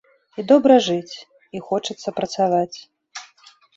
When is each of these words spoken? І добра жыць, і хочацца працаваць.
І 0.43 0.45
добра 0.51 0.77
жыць, 0.87 1.15
і 1.59 1.61
хочацца 1.67 2.15
працаваць. 2.21 2.77